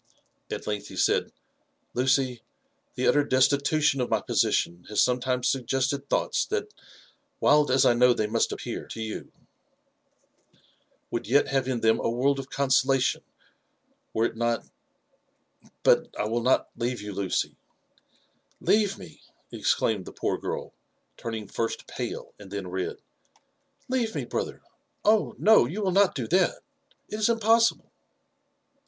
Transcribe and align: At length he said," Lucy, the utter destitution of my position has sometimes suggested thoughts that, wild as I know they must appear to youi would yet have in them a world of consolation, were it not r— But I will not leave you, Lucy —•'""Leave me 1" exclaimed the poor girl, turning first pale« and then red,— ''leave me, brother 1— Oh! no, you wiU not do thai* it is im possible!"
At 0.49 0.65
length 0.65 0.87
he 0.87 0.95
said," 0.97 1.31
Lucy, 1.93 2.41
the 2.95 3.05
utter 3.07 3.23
destitution 3.23 4.01
of 4.01 4.09
my 4.09 4.19
position 4.19 4.83
has 4.89 4.99
sometimes 4.99 5.47
suggested 5.47 6.09
thoughts 6.09 6.43
that, 6.47 6.73
wild 7.39 7.69
as 7.69 7.85
I 7.85 7.93
know 7.93 8.11
they 8.11 8.25
must 8.25 8.51
appear 8.51 8.87
to 8.87 8.99
youi 8.99 9.29
would 11.11 11.27
yet 11.27 11.49
have 11.49 11.67
in 11.67 11.81
them 11.81 11.99
a 11.99 12.09
world 12.09 12.39
of 12.39 12.49
consolation, 12.49 13.21
were 14.11 14.25
it 14.25 14.35
not 14.35 14.61
r— 14.61 15.71
But 15.83 16.07
I 16.17 16.25
will 16.25 16.41
not 16.41 16.71
leave 16.75 16.99
you, 16.99 17.13
Lucy 17.13 17.49
—•'""Leave 18.59 18.97
me 18.97 19.21
1" 19.51 19.59
exclaimed 19.59 20.05
the 20.05 20.13
poor 20.13 20.39
girl, 20.39 20.73
turning 21.15 21.47
first 21.47 21.85
pale« 21.85 22.33
and 22.39 22.49
then 22.49 22.67
red,— 22.69 22.97
''leave 23.87 24.15
me, 24.15 24.25
brother 24.25 24.63
1— 24.63 24.63
Oh! 25.15 25.35
no, 25.37 25.67
you 25.67 25.83
wiU 25.83 25.93
not 25.93 26.15
do 26.15 26.25
thai* 26.27 26.53
it 27.07 27.19
is 27.19 27.29
im 27.29 27.39
possible!" 27.39 27.91